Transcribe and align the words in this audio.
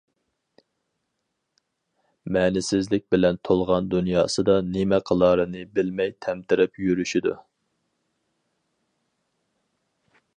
مەنىسىزلىك 2.37 3.05
بىلەن 3.15 3.37
تولغان 3.49 3.91
دۇنياسىدا 3.91 4.55
نېمە 4.77 5.01
قىلارىنى 5.11 5.63
بىلمەي 5.77 6.15
تەمتىلەپ 6.27 6.83
يۈرۈشىدۇ. 6.87 7.37